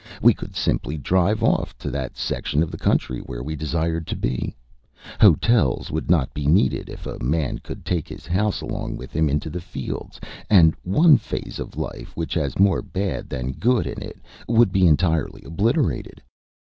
We 0.19 0.33
could 0.33 0.55
simply 0.55 0.97
drive 0.97 1.43
off 1.43 1.77
to 1.77 1.91
that 1.91 2.17
section 2.17 2.63
of 2.63 2.71
the 2.71 2.77
country 2.79 3.19
where 3.19 3.43
we 3.43 3.55
desired 3.55 4.07
to 4.07 4.15
be. 4.15 4.55
Hotels 5.19 5.91
would 5.91 6.09
not 6.09 6.33
be 6.33 6.47
needed 6.47 6.89
if 6.89 7.05
a 7.05 7.23
man 7.23 7.59
could 7.59 7.85
take 7.85 8.07
his 8.07 8.25
house 8.25 8.61
along 8.61 8.97
with 8.97 9.11
him 9.15 9.29
into 9.29 9.51
the 9.51 9.61
fields, 9.61 10.19
and 10.49 10.73
one 10.81 11.17
phase 11.17 11.59
of 11.59 11.77
life 11.77 12.17
which 12.17 12.33
has 12.33 12.57
more 12.57 12.81
bad 12.81 13.29
than 13.29 13.51
good 13.53 13.85
in 13.85 14.01
it 14.01 14.17
would 14.47 14.71
be 14.71 14.87
entirely 14.87 15.43
obliterated. 15.45 16.19